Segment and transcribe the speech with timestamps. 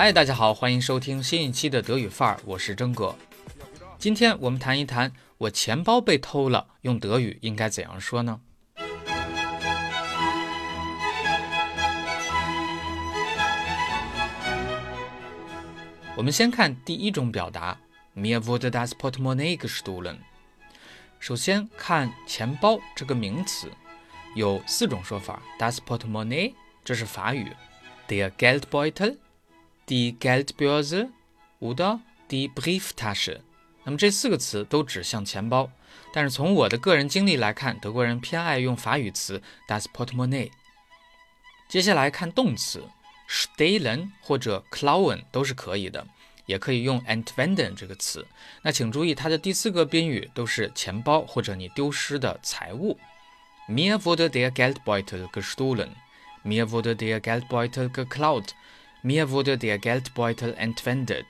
[0.00, 3.16] 嗨，大家好，欢迎收听新一期的德语范儿，我是真哥。
[3.98, 8.40] 今天我们谈一谈，我钱包被偷了，用德语应该怎样说呢？
[16.14, 17.76] 我们先看第一种表达
[18.14, 20.18] ，mir wurde das Portemonnaie gestohlen。
[21.18, 23.68] 首先看钱包这个名词，
[24.36, 25.42] 有四种说法。
[25.58, 27.50] das Portemonnaie 这是法语
[28.06, 28.30] ，der
[29.88, 31.08] die Geldbörse
[31.60, 33.40] oder die Brieftasche。
[33.84, 35.70] 那么这四个词都指向钱包，
[36.12, 40.50] 但是从我的个人经历来看，德国人偏爱用法语词 das Portemonnaie。
[41.68, 42.84] 接下来看动词。
[43.30, 46.06] s t e l e n 或者 klauen 都是可以的，
[46.46, 48.26] 也可以用 entwenden 这个词。
[48.62, 52.98] 那请注意，它的第四个宾语都是钱包或者你丢失的财物。
[53.68, 55.90] Mir wurde der Geldbeutel gestohlen.
[56.42, 58.54] Mir wurde der Geldbeutel geklaut.
[59.02, 61.24] Mir wurde der Geldbeutel entwendet.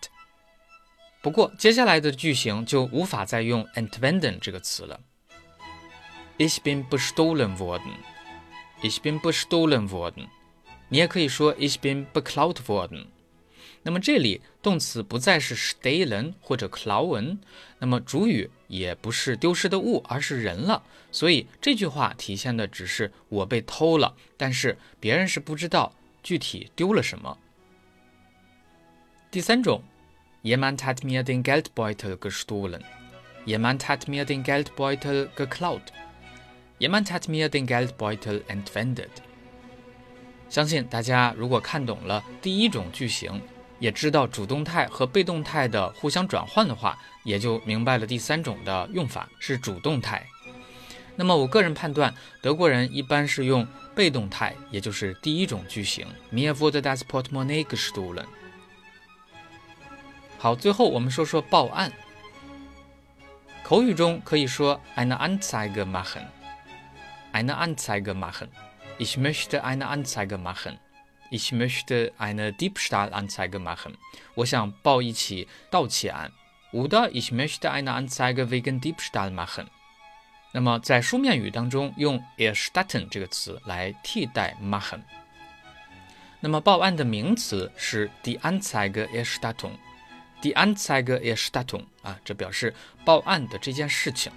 [1.21, 5.01] 不过接下来的句型就无法再用 entwenden 这个词了。
[6.39, 7.93] Ich bin bestohlen worden.
[8.83, 10.29] Ich bin bestohlen worden.
[10.89, 13.07] 你也可以说 ich bin beklaut worden。
[13.83, 17.39] 那么这里动词不再是 stehlen 或者 klauen，
[17.79, 20.83] 那么主语也不是丢失的物，而是人了。
[21.11, 27.37] 所以这句话体现的只是我被偷了，但是别人是不知道具体丢了什么。
[29.31, 29.83] 第三种
[30.43, 39.11] ，jemand hat mir den Geldbeutel gestohlen，jemand hat mir den Geldbeutel geklaut，jemand hat mir den Geldbeutel entwendet。
[40.49, 43.43] 相信大家如果看懂了第一种句型，
[43.79, 50.27] 也知道主动态和被动态的互相转换的话，也就明白了第三种的用法是主动态。
[51.17, 56.07] 那么我个人判断，德国人一般是用被动态，也就是第一种句型。
[56.33, 58.25] Mir wurde das Portemonnaie gestohlen。
[60.39, 61.93] 好，最后我们说说报案。
[63.65, 68.49] 口语中可以说 eine Anzeige machen，eine Anzeige machen。
[68.99, 70.79] Ich möchte eine Anzeige machen.
[71.31, 73.95] Ich möchte eine Diebstahlanzeige machen.
[74.35, 76.31] 我想报一起盗窃案。
[76.73, 79.67] Oder ich möchte eine Anzeige wegen Diebstahl machen.
[80.53, 85.03] 那么在书面语当中，用 erstatten 这个词来替代 machen。
[86.41, 89.73] 那么报案的名词是 die Anzeige Erstattung。
[90.43, 94.33] Die Anzeige Erstattung 啊，这表示报案的这件事情。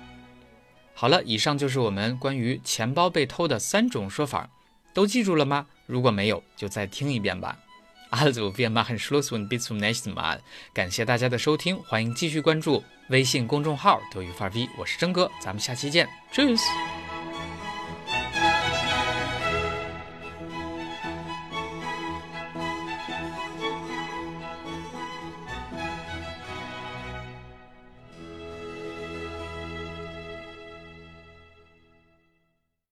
[0.93, 4.49] 好了，以上就是我们关于钱包被偷的三种说法，
[4.93, 5.65] 都记住了吗？
[5.85, 7.57] 如果没有，就再听一遍吧。
[8.11, 10.39] Also wir machen Schluss und bis zum nächsten Mal。
[10.73, 17.10] 感谢大家的收听，欢迎继续关注微信公众号“德语范儿 V”，我是真哥，咱们下期见，Tschüss。